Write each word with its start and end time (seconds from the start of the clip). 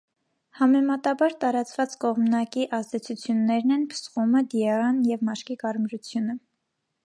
Համեմատաբար 0.59 1.35
տարածված 1.43 1.93
կողմնակի 2.05 2.65
ազդեցուտյուններն 2.79 3.77
են 3.77 3.87
փսխումը, 3.95 4.43
դիառեան 4.55 5.01
և 5.13 5.23
մաշկի 5.31 5.63
կարմրությունը։ 5.67 6.41